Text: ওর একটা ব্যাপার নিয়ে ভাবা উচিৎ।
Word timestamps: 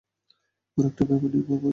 ওর 0.77 0.85
একটা 0.85 1.03
ব্যাপার 1.05 1.29
নিয়ে 1.31 1.45
ভাবা 1.45 1.55
উচিৎ। 1.57 1.69